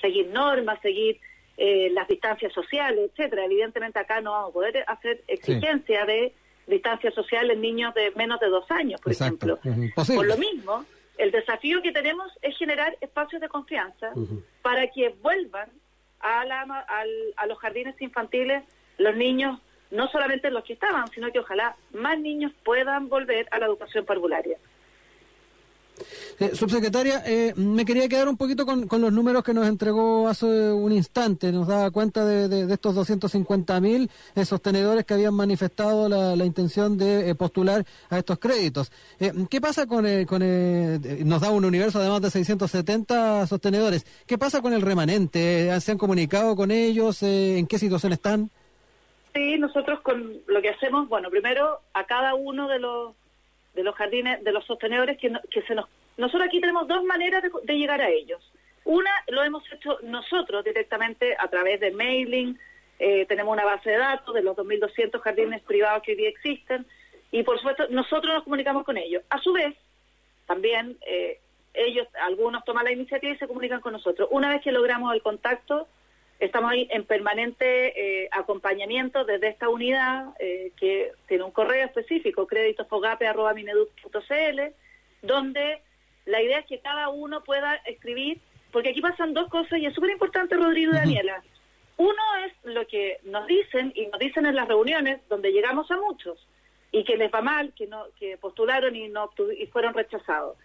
seguir 0.00 0.28
normas, 0.28 0.80
seguir 0.80 1.20
eh, 1.56 1.90
las 1.92 2.08
distancias 2.08 2.52
sociales, 2.52 3.10
etcétera. 3.10 3.44
Evidentemente 3.44 3.98
acá 3.98 4.20
no 4.20 4.32
vamos 4.32 4.50
a 4.50 4.52
poder 4.52 4.84
hacer 4.86 5.22
exigencia 5.26 6.04
de 6.04 6.32
distancia 6.66 7.10
social 7.10 7.50
en 7.50 7.60
niños 7.60 7.94
de 7.94 8.12
menos 8.12 8.38
de 8.40 8.48
dos 8.48 8.70
años, 8.70 9.00
por 9.00 9.12
ejemplo. 9.12 9.58
Por 10.06 10.26
lo 10.26 10.36
mismo, 10.36 10.84
el 11.16 11.30
desafío 11.30 11.82
que 11.82 11.92
tenemos 11.92 12.30
es 12.42 12.56
generar 12.56 12.96
espacios 13.00 13.40
de 13.40 13.48
confianza 13.48 14.12
para 14.62 14.86
que 14.88 15.14
vuelvan 15.20 15.68
a, 16.20 16.44
la, 16.44 16.86
a 17.36 17.46
los 17.46 17.58
jardines 17.58 18.00
infantiles 18.00 18.62
los 18.98 19.16
niños, 19.16 19.60
no 19.90 20.08
solamente 20.08 20.50
los 20.50 20.64
que 20.64 20.74
estaban, 20.74 21.08
sino 21.08 21.30
que 21.32 21.38
ojalá 21.38 21.76
más 21.92 22.18
niños 22.18 22.52
puedan 22.64 23.08
volver 23.08 23.48
a 23.50 23.58
la 23.58 23.66
educación 23.66 24.04
parvularia. 24.04 24.58
Eh, 26.40 26.50
subsecretaria, 26.54 27.22
eh, 27.26 27.52
me 27.56 27.84
quería 27.84 28.08
quedar 28.08 28.28
un 28.28 28.36
poquito 28.36 28.64
con, 28.64 28.86
los 28.88 29.12
números 29.12 29.42
que 29.42 29.52
nos 29.52 29.66
entregó 29.66 30.28
hace 30.28 30.46
un 30.46 30.92
instante. 30.92 31.50
Nos 31.50 31.66
daba 31.66 31.90
cuenta 31.90 32.24
de, 32.24 32.48
de, 32.48 32.66
de 32.66 32.74
estos 32.74 32.94
250 32.94 33.80
mil 33.80 34.10
eh, 34.34 34.44
sostenedores 34.44 35.04
que 35.04 35.14
habían 35.14 35.34
manifestado 35.34 36.08
la, 36.08 36.44
intención 36.44 36.96
de 36.96 37.34
postular 37.34 37.84
a 38.08 38.18
estos 38.18 38.38
créditos. 38.38 38.90
¿Qué 39.50 39.60
pasa 39.60 39.86
con, 39.86 40.06
el, 40.06 40.26
con 40.26 40.40
nos 41.28 41.40
da 41.40 41.50
un 41.50 41.64
universo 41.64 42.00
de 42.00 42.08
más 42.08 42.22
de 42.22 42.30
670 42.30 43.46
sostenedores? 43.46 44.06
¿Qué 44.26 44.38
pasa 44.38 44.62
con 44.62 44.72
el 44.72 44.80
remanente? 44.80 45.78
¿Se 45.80 45.92
han 45.92 45.98
comunicado 45.98 46.56
con 46.56 46.70
ellos? 46.70 47.22
¿En 47.22 47.66
qué 47.66 47.78
situación 47.78 48.12
están? 48.12 48.50
Sí, 49.34 49.58
nosotros 49.58 50.00
con 50.00 50.40
lo 50.46 50.62
que 50.62 50.70
hacemos, 50.70 51.08
bueno, 51.08 51.30
primero 51.30 51.80
a 51.92 52.04
cada 52.06 52.34
uno 52.34 52.68
de 52.68 52.78
los 52.78 53.14
de 53.78 53.84
los 53.84 53.94
jardines, 53.94 54.42
de 54.42 54.52
los 54.52 54.64
sostenedores 54.66 55.16
que, 55.18 55.32
que 55.50 55.62
se 55.62 55.74
nos... 55.74 55.86
Nosotros 56.16 56.48
aquí 56.48 56.60
tenemos 56.60 56.88
dos 56.88 57.04
maneras 57.04 57.44
de, 57.62 57.74
llegar 57.74 58.00
a 58.00 58.10
ellos. 58.10 58.42
Una 58.84 59.10
lo 59.28 59.44
hemos 59.44 59.62
hecho 59.72 59.98
nosotros 60.02 60.64
directamente 60.64 61.36
a 61.38 61.46
través 61.46 61.78
de 61.78 61.92
mailing, 61.92 62.58
eh, 62.98 63.24
tenemos 63.26 63.52
una 63.52 63.64
base 63.64 63.90
de 63.90 63.98
datos 63.98 64.34
de 64.34 64.42
los 64.42 64.56
2.200 64.56 65.20
jardines 65.20 65.62
privados 65.62 66.02
que 66.02 66.12
hoy 66.12 66.16
día 66.18 66.28
existen 66.28 66.86
y 67.30 67.44
por 67.44 67.58
supuesto 67.58 67.86
nosotros 67.90 68.34
nos 68.34 68.42
comunicamos 68.42 68.84
con 68.84 68.96
ellos. 68.96 69.22
A 69.30 69.38
su 69.38 69.52
vez, 69.52 69.76
también 70.46 70.98
eh, 71.06 71.38
ellos, 71.72 72.08
algunos 72.26 72.64
toman 72.64 72.84
la 72.84 72.92
iniciativa 72.92 73.32
y 73.32 73.38
se 73.38 73.46
comunican 73.46 73.80
con 73.80 73.92
nosotros. 73.92 74.28
Una 74.32 74.48
vez 74.48 74.60
que 74.60 74.72
logramos 74.72 75.14
el 75.14 75.22
contacto, 75.22 75.86
Estamos 76.38 76.70
ahí 76.70 76.86
en 76.92 77.04
permanente 77.04 78.22
eh, 78.22 78.28
acompañamiento 78.30 79.24
desde 79.24 79.48
esta 79.48 79.68
unidad 79.68 80.26
eh, 80.38 80.70
que 80.78 81.10
tiene 81.26 81.42
un 81.42 81.50
correo 81.50 81.84
específico, 81.84 82.46
créditofogape.mineduc.cl, 82.46 84.60
donde 85.22 85.82
la 86.26 86.40
idea 86.40 86.60
es 86.60 86.66
que 86.66 86.78
cada 86.78 87.08
uno 87.08 87.42
pueda 87.42 87.74
escribir, 87.86 88.40
porque 88.70 88.90
aquí 88.90 89.00
pasan 89.00 89.34
dos 89.34 89.48
cosas 89.48 89.80
y 89.80 89.86
es 89.86 89.94
súper 89.94 90.10
importante, 90.10 90.56
Rodrigo 90.56 90.92
y 90.92 90.96
Daniela. 90.96 91.42
Uno 91.96 92.22
es 92.46 92.52
lo 92.62 92.86
que 92.86 93.18
nos 93.24 93.48
dicen 93.48 93.92
y 93.96 94.06
nos 94.06 94.20
dicen 94.20 94.46
en 94.46 94.54
las 94.54 94.68
reuniones 94.68 95.20
donde 95.28 95.50
llegamos 95.50 95.90
a 95.90 95.96
muchos 95.96 96.38
y 96.92 97.02
que 97.02 97.16
les 97.16 97.34
va 97.34 97.42
mal, 97.42 97.72
que 97.74 97.88
no 97.88 98.04
que 98.18 98.36
postularon 98.36 98.94
y 98.94 99.08
no 99.08 99.28
y 99.58 99.66
fueron 99.66 99.94
rechazados. 99.94 100.56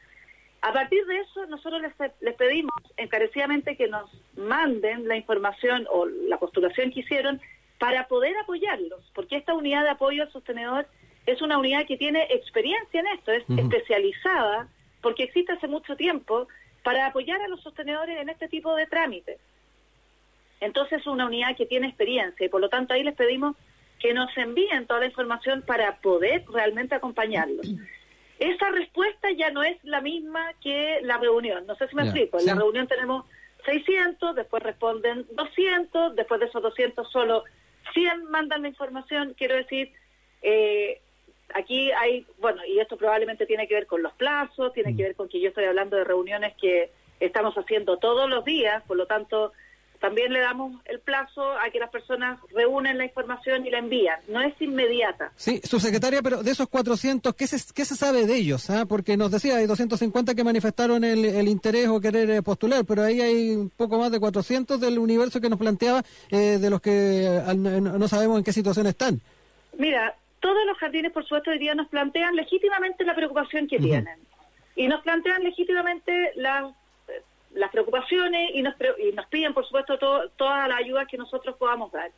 A 0.64 0.72
partir 0.72 1.06
de 1.06 1.20
eso, 1.20 1.46
nosotros 1.48 1.82
les, 2.22 2.36
pedimos 2.36 2.74
encarecidamente 2.96 3.76
que 3.76 3.90
nos 3.90 4.10
manden 4.38 5.10
la 5.10 5.18
información 5.18 5.86
o 5.92 6.06
la 6.06 6.38
postulación 6.38 6.90
que 6.90 7.02
hicieron 7.02 7.42
para 7.80 8.08
poder 8.08 8.34
apoyarlos, 8.38 9.12
porque 9.14 9.36
esta 9.36 9.54
unidad 9.54 9.84
de 9.84 9.90
apoyo 9.90 10.24
al 10.24 10.32
sostenedor 10.32 10.88
es 11.26 11.42
una 11.42 11.58
unidad 11.58 11.86
que 11.86 11.98
tiene 11.98 12.24
experiencia 12.30 13.02
en 13.02 13.08
esto, 13.08 13.34
es 13.34 13.44
especializada, 13.50 14.70
porque 15.02 15.24
existe 15.24 15.52
hace 15.52 15.68
mucho 15.68 15.98
tiempo, 15.98 16.48
para 16.82 17.08
apoyar 17.08 17.42
a 17.42 17.50
los 17.50 17.62
sostenedores 17.62 18.22
en 18.22 18.30
este 18.30 18.48
tipo 18.48 18.74
de 18.74 18.88
trámites. 18.88 19.42
Entonces 20.62 21.02
es 21.02 21.08
una 21.08 21.26
unidad 21.26 21.58
que 21.58 21.66
tiene 21.66 21.88
experiencia 21.88 22.46
y 22.46 22.50
por 22.50 22.62
lo 22.62 22.70
tanto 22.70 22.94
ahí 22.94 23.04
les 23.04 23.16
pedimos 23.16 23.58
que 24.00 24.14
nos 24.14 24.30
envíen 24.38 24.88
toda 24.88 25.02
la 25.02 25.08
información 25.08 25.62
para 25.62 25.98
poder 25.98 26.46
realmente 26.50 26.96
acompañarlos 26.96 27.68
esa 28.50 28.70
respuesta 28.72 29.32
ya 29.32 29.52
no 29.52 29.64
es 29.64 29.78
la 29.84 30.02
misma 30.02 30.54
que 30.62 31.00
la 31.04 31.18
reunión. 31.18 31.66
No 31.66 31.76
sé 31.76 31.88
si 31.88 31.96
me 31.96 32.04
explico. 32.04 32.40
En 32.40 32.46
la 32.46 32.56
reunión 32.56 32.88
tenemos 32.88 33.26
600, 33.66 34.36
después 34.36 34.62
responden 34.62 35.26
200, 35.32 36.16
después 36.16 36.40
de 36.40 36.48
esos 36.48 36.62
200 36.62 37.10
solo 37.10 37.44
100 37.94 38.26
mandan 38.26 38.64
la 38.64 38.68
información. 38.68 39.34
Quiero 39.38 39.56
decir, 39.56 39.94
eh, 40.42 41.00
aquí 41.54 41.92
hay, 41.92 42.26
bueno, 42.40 42.66
y 42.66 42.80
esto 42.80 42.98
probablemente 42.98 43.46
tiene 43.46 43.68
que 43.68 43.76
ver 43.76 43.88
con 43.88 44.04
los 44.04 44.14
plazos, 44.14 44.74
tiene 44.74 44.96
que 44.96 45.04
mm. 45.04 45.06
ver 45.08 45.16
con 45.16 45.30
que 45.30 45.40
yo 45.40 45.50
estoy 45.50 45.66
hablando 45.66 45.96
de 45.96 46.04
reuniones 46.04 46.54
que 46.60 46.92
estamos 47.22 47.56
haciendo 47.56 47.98
todos 47.98 48.30
los 48.30 48.44
días, 48.44 48.84
por 48.84 48.98
lo 48.98 49.06
tanto, 49.06 49.54
también 50.04 50.34
le 50.34 50.42
damos 50.42 50.82
el 50.84 51.00
plazo 51.00 51.54
a 51.54 51.70
que 51.70 51.80
las 51.80 51.90
personas 51.90 52.38
reúnen 52.54 52.98
la 52.98 53.06
información 53.06 53.66
y 53.66 53.70
la 53.70 53.78
envían. 53.78 54.20
No 54.28 54.42
es 54.42 54.54
inmediata. 54.62 55.32
Sí, 55.38 55.62
subsecretaria, 55.64 56.22
pero 56.22 56.44
de 56.44 56.52
esos 56.52 56.68
400, 56.68 57.34
¿qué 57.36 57.48
se, 57.48 57.74
qué 57.74 57.86
se 57.86 57.96
sabe 57.96 58.26
de 58.26 58.36
ellos? 58.36 58.70
Ah? 58.70 58.86
Porque 58.86 59.16
nos 59.16 59.32
decía, 59.32 59.56
hay 59.56 59.66
250 59.66 60.36
que 60.36 60.44
manifestaron 60.44 61.06
el, 61.06 61.48
interés 61.48 61.88
o 61.88 62.02
querer 62.02 62.30
eh, 62.32 62.42
postular, 62.42 62.84
pero 62.84 63.04
ahí 63.04 63.22
hay 63.22 63.52
un 63.52 63.70
poco 63.70 63.98
más 63.98 64.12
de 64.12 64.20
400 64.20 64.78
del 64.78 65.00
universo 65.00 65.40
que 65.40 65.48
nos 65.48 65.58
planteaba, 65.58 66.04
eh, 66.32 66.58
de 66.60 66.70
los 66.70 66.82
que 66.82 67.42
no 67.56 68.08
sabemos 68.10 68.40
en 68.40 68.44
qué 68.44 68.52
situación 68.52 68.88
están. 68.88 69.22
Mira, 69.78 70.14
todos 70.42 70.66
los 70.68 70.78
jardines, 70.80 71.14
por 71.14 71.24
supuesto, 71.24 71.50
hoy 71.50 71.60
día 71.60 71.76
nos 71.76 71.88
plantean 71.88 72.36
legítimamente 72.36 73.06
la 73.06 73.16
preocupación 73.16 73.70
que 73.70 73.80
tienen. 73.80 74.20
Y 74.76 74.90
nos 74.90 75.02
plantean 75.02 75.44
legítimamente 75.44 76.34
la 76.36 76.74
las 77.54 77.72
preocupaciones 77.72 78.52
y 78.54 78.62
nos, 78.62 78.76
y 79.00 79.12
nos 79.12 79.26
piden, 79.28 79.54
por 79.54 79.66
supuesto, 79.66 79.98
toda 80.36 80.68
la 80.68 80.78
ayuda 80.78 81.06
que 81.06 81.18
nosotros 81.18 81.56
podamos 81.58 81.92
dar. 81.92 82.12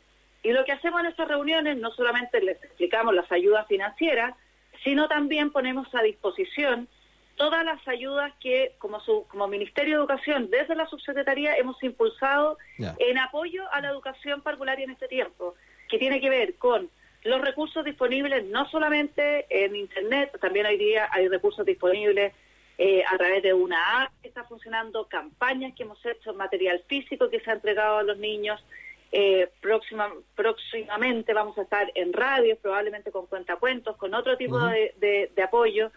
Y 0.44 0.52
lo 0.52 0.64
que 0.64 0.72
hacemos 0.72 1.02
en 1.02 1.08
estas 1.08 1.28
reuniones, 1.28 1.78
no 1.78 1.92
solamente 1.92 2.42
les 2.42 2.64
explicamos 2.64 3.16
las 3.16 3.32
ayudas 3.32 3.68
financieras, 3.68 4.36
sino 4.84 5.08
también 5.08 5.52
ponemos 5.52 5.88
a 5.96 6.02
disposición 6.02 6.88
todas 7.36 7.66
las 7.66 7.86
ayudas 7.88 8.34
que, 8.40 8.74
como, 8.78 9.00
su, 9.02 9.26
como 9.28 9.48
Ministerio 9.48 9.96
de 9.96 10.00
Educación, 10.02 10.50
desde 10.50 10.76
la 10.76 10.88
Subsecretaría, 10.88 11.58
hemos 11.58 11.82
impulsado 11.84 12.58
en 12.78 13.18
apoyo 13.18 13.64
a 13.74 13.82
la 13.82 13.90
educación 13.90 14.42
parvularia 14.42 14.86
en 14.86 14.92
este 14.92 15.08
tiempo, 15.08 15.56
que 15.90 15.98
tiene 15.98 16.22
que 16.22 16.30
ver 16.30 16.56
con 16.56 16.90
los 17.24 17.42
recursos 17.42 17.84
disponibles 17.84 18.46
no 18.46 18.70
solamente 18.70 19.48
en 19.50 19.76
Internet, 19.76 20.38
también 20.40 20.68
hoy 20.68 20.78
día 20.78 21.10
hay 21.12 21.28
recursos 21.28 21.66
disponibles 21.66 22.34
eh, 22.78 23.04
a 23.10 23.18
través 23.18 23.42
de 23.42 23.54
una 23.54 24.04
app 24.04 24.12
que 24.22 24.28
está 24.28 24.44
funcionando, 24.44 25.08
campañas 25.08 25.74
que 25.76 25.84
hemos 25.84 26.04
hecho, 26.06 26.34
material 26.34 26.84
físico 26.88 27.30
que 27.30 27.40
se 27.40 27.50
ha 27.50 27.54
entregado 27.54 28.00
a 28.00 28.04
los 28.04 28.18
niños. 28.18 28.64
Eh, 29.12 29.50
próxima, 29.62 30.12
próximamente 30.36 31.34
vamos 31.34 31.58
a 31.58 31.62
estar 31.62 31.90
en 31.96 32.12
radio, 32.12 32.58
probablemente 32.58 33.12
con 33.12 33.28
cuentacuentos, 33.28 33.96
con 33.96 34.14
otro 34.14 34.36
tipo 34.36 34.60
de, 34.60 35.32
apoyo. 35.42 35.92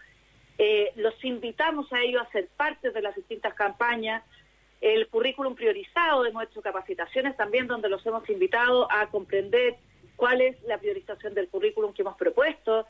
Eh, 0.57 0.91
los 0.95 1.21
invitamos 1.25 1.91
a 1.91 2.01
ellos 2.01 2.21
a 2.21 2.31
ser 2.31 2.47
parte 2.55 2.91
de 2.91 3.01
las 3.01 3.15
distintas 3.15 3.53
campañas. 3.55 4.23
El 4.79 5.07
currículum 5.09 5.55
priorizado, 5.55 6.25
hemos 6.25 6.43
hecho 6.43 6.61
capacitaciones 6.61 7.35
también 7.35 7.67
donde 7.67 7.89
los 7.89 8.05
hemos 8.05 8.29
invitado 8.29 8.89
a 8.89 9.07
comprender 9.07 9.75
cuál 10.15 10.39
es 10.39 10.61
la 10.63 10.77
priorización 10.77 11.33
del 11.33 11.49
currículum 11.49 11.93
que 11.93 12.03
hemos 12.03 12.15
propuesto, 12.15 12.85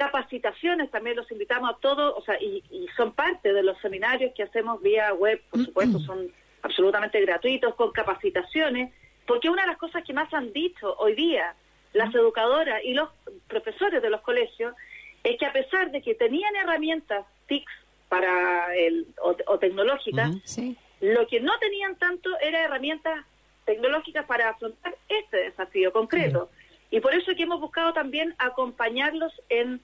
capacitaciones, 0.00 0.90
también 0.90 1.14
los 1.14 1.30
invitamos 1.30 1.68
a 1.68 1.76
todos, 1.78 2.14
o 2.16 2.22
sea, 2.22 2.40
y, 2.40 2.62
son 2.96 3.12
parte 3.12 3.52
de 3.52 3.62
los 3.62 3.78
seminarios 3.80 4.32
que 4.34 4.42
hacemos 4.42 4.80
vía 4.80 5.12
web, 5.12 5.42
por 5.50 5.62
supuesto, 5.62 5.98
son 6.00 6.32
absolutamente 6.62 7.20
gratuitos, 7.20 7.74
con 7.74 7.92
capacitaciones, 7.92 8.94
porque 9.26 9.50
una 9.50 9.62
de 9.62 9.68
las 9.68 9.76
cosas 9.76 10.02
que 10.02 10.14
más 10.14 10.32
han 10.32 10.54
dicho 10.54 10.94
hoy 10.98 11.14
día 11.14 11.54
las 11.92 12.14
educadoras 12.14 12.80
y 12.82 12.94
los 12.94 13.10
profesores 13.46 14.00
de 14.00 14.08
los 14.08 14.22
colegios 14.22 14.74
es 15.22 15.36
que 15.38 15.44
a 15.44 15.52
pesar 15.52 15.90
de 15.90 16.00
que 16.00 16.14
tenían 16.14 16.56
herramientas 16.56 17.26
TICs 17.46 17.72
para 18.08 18.74
el, 18.74 19.06
o, 19.22 19.58
tecnológicas, 19.58 20.30
lo 21.02 21.26
que 21.26 21.40
no 21.40 21.52
tenían 21.58 21.96
tanto 21.96 22.30
era 22.40 22.64
herramientas 22.64 23.26
tecnológicas 23.66 24.24
para 24.24 24.48
afrontar 24.48 24.96
este 25.10 25.36
desafío 25.36 25.92
concreto. 25.92 26.48
Y 26.90 27.00
por 27.00 27.14
eso 27.14 27.30
es 27.30 27.36
que 27.36 27.42
hemos 27.42 27.60
buscado 27.60 27.92
también 27.92 28.34
acompañarlos 28.38 29.32
en 29.50 29.82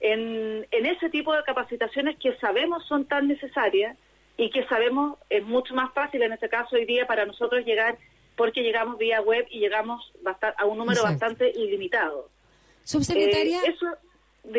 en, 0.00 0.66
ese 0.70 1.08
tipo 1.10 1.34
de 1.34 1.42
capacitaciones 1.42 2.16
que 2.18 2.36
sabemos 2.36 2.84
son 2.86 3.06
tan 3.06 3.28
necesarias 3.28 3.96
y 4.36 4.50
que 4.50 4.64
sabemos 4.66 5.18
es 5.30 5.44
mucho 5.44 5.74
más 5.74 5.92
fácil 5.94 6.22
en 6.22 6.32
este 6.32 6.48
caso 6.48 6.76
hoy 6.76 6.84
día 6.84 7.06
para 7.06 7.24
nosotros 7.24 7.64
llegar 7.64 7.96
porque 8.36 8.62
llegamos 8.62 8.98
vía 8.98 9.20
web 9.22 9.46
y 9.50 9.60
llegamos 9.60 10.12
a 10.58 10.66
un 10.66 10.76
número 10.76 11.02
bastante 11.02 11.50
ilimitado. 11.50 12.28
Subsecretaria. 12.84 13.62
Eh, 13.62 13.74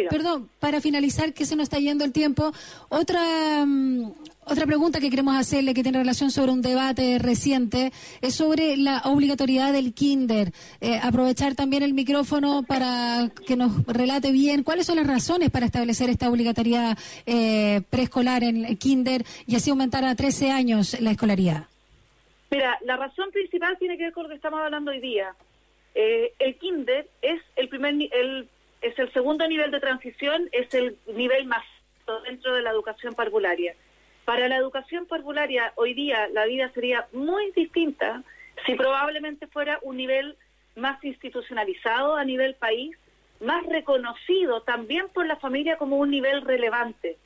Perdón, 0.09 0.49
para 0.59 0.81
finalizar, 0.81 1.33
que 1.33 1.45
se 1.45 1.55
nos 1.55 1.63
está 1.63 1.79
yendo 1.79 2.03
el 2.03 2.11
tiempo, 2.11 2.51
otra, 2.89 3.65
mm, 3.65 4.11
otra 4.45 4.65
pregunta 4.65 4.99
que 4.99 5.09
queremos 5.09 5.35
hacerle 5.35 5.73
que 5.73 5.83
tiene 5.83 5.99
relación 5.99 6.29
sobre 6.31 6.51
un 6.51 6.61
debate 6.61 7.19
reciente 7.19 7.91
es 8.21 8.35
sobre 8.35 8.77
la 8.77 9.01
obligatoriedad 9.05 9.71
del 9.73 9.93
kinder. 9.93 10.51
Eh, 10.81 10.99
aprovechar 11.01 11.55
también 11.55 11.83
el 11.83 11.93
micrófono 11.93 12.63
para 12.63 13.29
que 13.45 13.55
nos 13.55 13.85
relate 13.85 14.31
bien 14.31 14.63
cuáles 14.63 14.85
son 14.87 14.97
las 14.97 15.07
razones 15.07 15.49
para 15.49 15.65
establecer 15.65 16.09
esta 16.09 16.29
obligatoriedad 16.29 16.97
eh, 17.25 17.81
preescolar 17.89 18.43
en 18.43 18.65
el 18.65 18.77
kinder 18.77 19.23
y 19.45 19.55
así 19.55 19.69
aumentar 19.69 20.03
a 20.05 20.15
13 20.15 20.51
años 20.51 20.99
la 20.99 21.11
escolaridad. 21.11 21.65
Mira, 22.49 22.77
la 22.85 22.95
razón 22.97 23.31
principal 23.31 23.77
tiene 23.77 23.97
que 23.97 24.03
ver 24.05 24.13
con 24.13 24.23
lo 24.23 24.29
que 24.29 24.35
estamos 24.35 24.59
hablando 24.59 24.91
hoy 24.91 24.99
día. 24.99 25.35
Eh, 25.95 26.33
el 26.39 26.55
kinder 26.57 27.07
es 27.21 27.41
el 27.55 27.69
primer 27.69 27.93
el, 27.93 28.47
es 28.81 28.97
el 28.99 29.11
segundo 29.13 29.47
nivel 29.47 29.71
de 29.71 29.79
transición, 29.79 30.49
es 30.51 30.73
el 30.73 30.97
nivel 31.07 31.45
más 31.45 31.63
dentro 32.25 32.53
de 32.53 32.61
la 32.61 32.71
educación 32.71 33.13
parvularia. 33.13 33.75
Para 34.25 34.47
la 34.47 34.57
educación 34.57 35.05
parvularia 35.05 35.73
hoy 35.75 35.93
día 35.93 36.27
la 36.29 36.45
vida 36.45 36.71
sería 36.73 37.07
muy 37.13 37.51
distinta 37.51 38.23
si 38.65 38.75
probablemente 38.75 39.47
fuera 39.47 39.79
un 39.81 39.97
nivel 39.97 40.37
más 40.75 41.03
institucionalizado 41.03 42.15
a 42.15 42.23
nivel 42.23 42.55
país, 42.55 42.97
más 43.39 43.65
reconocido 43.65 44.61
también 44.61 45.09
por 45.09 45.25
la 45.25 45.37
familia 45.37 45.77
como 45.77 45.97
un 45.97 46.09
nivel 46.09 46.41
relevante. 46.41 47.17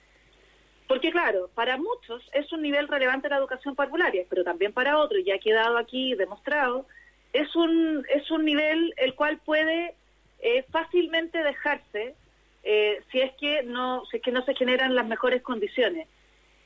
Porque 0.88 1.12
claro, 1.12 1.50
para 1.56 1.78
muchos 1.78 2.22
es 2.34 2.52
un 2.52 2.62
nivel 2.62 2.88
relevante 2.88 3.30
la 3.30 3.38
educación 3.38 3.76
parvularia, 3.76 4.26
pero 4.30 4.44
también 4.44 4.74
para 4.74 4.98
otros, 4.98 5.22
ya 5.26 5.36
ha 5.36 5.40
quedado 5.40 5.78
aquí 5.78 6.16
demostrado, 6.16 6.86
es 7.34 7.56
un, 7.56 8.06
es 8.14 8.30
un 8.30 8.44
nivel 8.44 8.94
el 8.98 9.16
cual 9.16 9.40
puede 9.46 9.96
eh, 10.42 10.66
fácilmente 10.72 11.44
dejarse 11.44 12.16
eh, 12.64 13.02
si 13.12 13.22
es 13.22 13.32
que 13.34 13.64
no 13.64 14.04
si 14.06 14.18
es 14.18 14.24
que 14.24 14.32
no 14.32 14.44
se 14.44 14.56
generan 14.56 14.96
las 14.96 15.08
mejores 15.08 15.42
condiciones. 15.42 16.08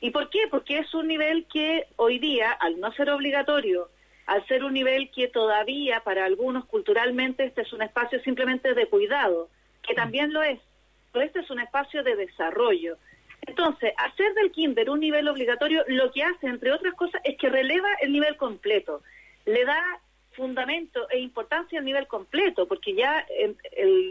¿Y 0.00 0.10
por 0.10 0.28
qué? 0.30 0.40
Porque 0.50 0.78
es 0.78 0.92
un 0.94 1.08
nivel 1.08 1.46
que 1.52 1.86
hoy 1.96 2.18
día, 2.18 2.52
al 2.52 2.80
no 2.80 2.92
ser 2.92 3.10
obligatorio, 3.10 3.88
al 4.26 4.46
ser 4.46 4.64
un 4.64 4.74
nivel 4.74 5.10
que 5.10 5.28
todavía 5.28 6.00
para 6.00 6.24
algunos 6.24 6.66
culturalmente 6.66 7.44
este 7.44 7.62
es 7.62 7.72
un 7.72 7.82
espacio 7.82 8.20
simplemente 8.20 8.74
de 8.74 8.86
cuidado, 8.86 9.48
que 9.82 9.94
también 9.94 10.32
lo 10.32 10.42
es, 10.42 10.60
pero 11.12 11.24
este 11.24 11.40
es 11.40 11.50
un 11.50 11.60
espacio 11.60 12.02
de 12.02 12.16
desarrollo. 12.16 12.98
Entonces, 13.46 13.92
hacer 13.96 14.34
del 14.34 14.50
kinder 14.50 14.90
un 14.90 15.00
nivel 15.00 15.28
obligatorio 15.28 15.84
lo 15.86 16.10
que 16.12 16.24
hace, 16.24 16.46
entre 16.48 16.72
otras 16.72 16.94
cosas, 16.94 17.20
es 17.24 17.38
que 17.38 17.48
releva 17.48 17.88
el 18.00 18.12
nivel 18.12 18.36
completo, 18.36 19.02
le 19.44 19.64
da 19.64 19.80
fundamento 20.36 21.08
e 21.10 21.18
importancia 21.18 21.78
al 21.78 21.84
nivel 21.84 22.06
completo, 22.06 22.68
porque 22.68 22.94
ya 22.94 23.26
el, 23.30 23.56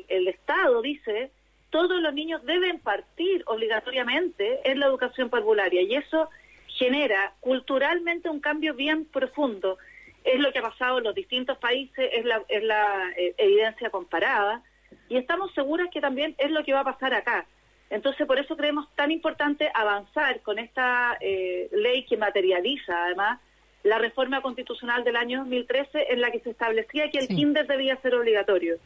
el 0.08 0.28
Estado 0.28 0.82
dice 0.82 1.32
todos 1.70 2.02
los 2.02 2.14
niños 2.14 2.44
deben 2.46 2.80
partir 2.80 3.44
obligatoriamente 3.48 4.70
en 4.70 4.80
la 4.80 4.88
educación 4.88 5.30
parvularia 5.30 5.82
y 5.82 5.96
eso 5.96 6.30
genera 6.68 7.34
culturalmente 7.40 8.30
un 8.30 8.40
cambio 8.40 8.74
bien 8.74 9.06
profundo 9.06 9.78
es 10.26 10.40
lo 10.40 10.52
que 10.52 10.60
ha 10.60 10.64
pasado 10.64 10.98
en 10.98 11.04
los 11.04 11.16
distintos 11.16 11.58
países, 11.60 12.10
es 12.12 12.26
la, 12.26 12.44
es 12.50 12.64
la 12.64 13.12
eh, 13.16 13.36
evidencia 13.38 13.92
comparada, 13.92 14.64
y 15.08 15.18
estamos 15.18 15.54
seguras 15.54 15.88
que 15.94 16.02
también 16.02 16.36
es 16.40 16.50
lo 16.50 16.64
que 16.64 16.74
va 16.74 16.80
a 16.80 16.92
pasar 16.92 17.14
acá. 17.14 17.46
Entonces, 17.92 18.26
por 18.26 18.40
eso 18.40 18.58
creemos 18.58 18.88
tan 18.96 19.12
importante 19.12 19.70
avanzar 19.74 20.42
con 20.42 20.58
esta 20.58 21.18
eh, 21.22 21.70
ley 21.72 22.06
que 22.06 22.18
materializa, 22.18 23.06
además, 23.06 23.40
la 23.86 24.00
reforma 24.00 24.42
constitucional 24.42 25.04
del 25.04 25.16
año 25.16 25.40
2013 25.42 26.12
en 26.12 26.20
la 26.20 26.32
que 26.32 26.40
se 26.40 26.50
establecía 26.50 27.12
que 27.12 27.20
el 27.20 27.28
kinder 27.28 27.68
debía 27.68 27.96
ser 28.02 28.16
obligatorio. 28.16 28.78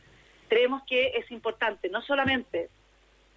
Creemos 0.50 0.84
que 0.86 1.14
es 1.16 1.32
importante, 1.32 1.88
no 1.90 2.02
solamente 2.02 2.68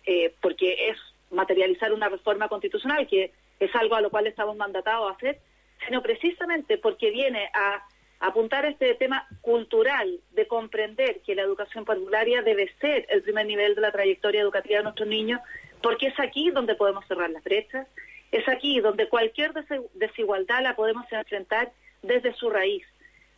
eh, 0.05 0.35
porque 0.41 0.89
es 0.89 0.97
materializar 1.31 1.93
una 1.93 2.09
reforma 2.09 2.49
constitucional, 2.49 3.07
que 3.07 3.31
es 3.61 3.73
algo 3.77 3.95
a 3.95 4.01
lo 4.01 4.11
cual 4.11 4.27
estamos 4.27 4.57
mandatados 4.57 5.09
a 5.09 5.15
hacer, 5.15 5.39
sino 5.87 6.03
precisamente 6.03 6.79
porque 6.79 7.13
viene 7.13 7.49
a 7.55 7.87
apuntar 8.19 8.67
este 8.67 8.95
tema 8.97 9.29
cultural 9.41 10.19
de 10.33 10.49
comprender 10.49 11.21
que 11.25 11.37
la 11.37 11.43
educación 11.43 11.85
parvularia 11.85 12.43
debe 12.43 12.73
ser 12.81 13.07
el 13.09 13.23
primer 13.23 13.47
nivel 13.47 13.77
de 13.77 13.83
la 13.83 13.93
trayectoria 13.93 14.41
educativa 14.41 14.79
de 14.79 14.85
nuestros 14.85 15.09
niños, 15.09 15.41
porque 15.81 16.09
es 16.09 16.19
aquí 16.19 16.51
donde 16.51 16.75
podemos 16.75 17.07
cerrar 17.07 17.31
las 17.31 17.45
brechas, 17.45 17.87
es 18.33 18.49
aquí 18.49 18.81
donde 18.81 19.09
cualquier 19.09 19.53
desigualdad 19.95 20.63
la 20.63 20.75
podemos 20.75 21.05
enfrentar 21.13 21.71
desde 22.03 22.35
su 22.35 22.51
raíz. 22.51 22.85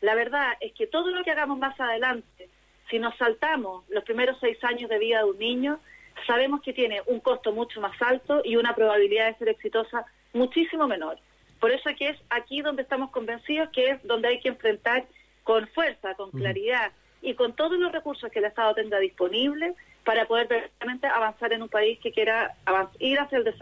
La 0.00 0.14
verdad 0.14 0.52
es 0.60 0.72
que 0.72 0.86
todo 0.86 1.10
lo 1.10 1.24
que 1.24 1.32
hagamos 1.32 1.58
más 1.58 1.78
adelante, 1.80 2.48
si 2.88 2.98
nos 2.98 3.16
saltamos 3.16 3.84
los 3.88 4.04
primeros 4.04 4.38
seis 4.40 4.62
años 4.62 4.88
de 4.88 4.98
vida 4.98 5.18
de 5.18 5.24
un 5.24 5.38
niño, 5.38 5.80
sabemos 6.26 6.62
que 6.62 6.72
tiene 6.72 7.02
un 7.06 7.20
costo 7.20 7.52
mucho 7.52 7.80
más 7.80 8.00
alto 8.00 8.40
y 8.44 8.56
una 8.56 8.74
probabilidad 8.74 9.33
de 9.33 9.38
ser 9.38 9.48
exitosa 9.48 10.07
muchísimo 10.33 10.87
menor. 10.87 11.18
Por 11.59 11.72
eso 11.72 11.90
que 11.98 12.11
es 12.11 12.18
aquí 12.30 12.62
donde 12.62 12.83
estamos 12.83 13.11
convencidos 13.11 13.70
que 13.70 13.90
es 13.90 14.02
donde 14.04 14.28
hay 14.28 14.40
que 14.40 14.48
enfrentar 14.48 15.07
con 15.42 15.66
fuerza, 15.68 16.14
con 16.14 16.30
claridad 16.30 16.92
y 17.20 17.35
con 17.35 17.54
todos 17.54 17.78
los 17.78 17.90
recursos 17.90 18.30
que 18.30 18.38
el 18.38 18.44
Estado 18.44 18.74
tenga 18.74 18.98
disponibles 18.98 19.74
para 20.04 20.26
poder 20.26 20.48
verdaderamente 20.48 21.06
avanzar 21.06 21.52
en 21.52 21.62
un 21.62 21.68
país 21.68 21.98
que 22.02 22.12
quiera 22.12 22.54
ir 23.00 23.18
hacia 23.18 23.38
el, 23.38 23.54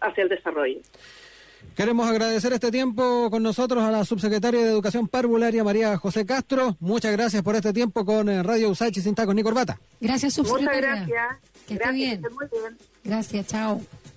hacia 0.00 0.22
el 0.22 0.28
desarrollo. 0.28 0.80
Queremos 1.74 2.08
agradecer 2.08 2.52
este 2.52 2.70
tiempo 2.70 3.30
con 3.30 3.42
nosotros 3.42 3.82
a 3.82 3.90
la 3.90 4.04
subsecretaria 4.04 4.60
de 4.60 4.70
Educación 4.70 5.08
Parvularia, 5.08 5.62
María 5.62 5.96
José 5.98 6.24
Castro. 6.24 6.76
Muchas 6.80 7.12
gracias 7.12 7.42
por 7.42 7.54
este 7.54 7.72
tiempo 7.72 8.04
con 8.04 8.28
eh, 8.28 8.42
Radio 8.42 8.70
Usachi 8.70 9.00
Sin 9.00 9.14
Taco, 9.14 9.34
ni 9.34 9.42
Corbata. 9.42 9.78
Gracias, 10.00 10.34
subsecretaria. 10.34 10.90
Muchas 10.90 11.08
gracias. 11.08 11.38
Que 11.66 11.74
esté 11.74 11.92
bien. 11.92 12.22
Gracias, 13.04 13.46
chao. 13.46 13.80